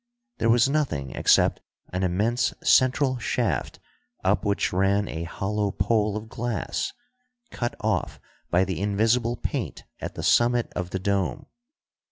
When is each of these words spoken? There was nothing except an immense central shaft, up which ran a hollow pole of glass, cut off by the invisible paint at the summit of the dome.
There 0.39 0.49
was 0.49 0.67
nothing 0.67 1.11
except 1.11 1.61
an 1.93 2.01
immense 2.01 2.55
central 2.63 3.19
shaft, 3.19 3.79
up 4.23 4.43
which 4.43 4.73
ran 4.73 5.07
a 5.07 5.25
hollow 5.25 5.69
pole 5.69 6.17
of 6.17 6.27
glass, 6.27 6.91
cut 7.51 7.75
off 7.81 8.19
by 8.49 8.63
the 8.65 8.81
invisible 8.81 9.35
paint 9.37 9.83
at 9.99 10.15
the 10.15 10.23
summit 10.23 10.73
of 10.75 10.89
the 10.89 10.97
dome. 10.97 11.45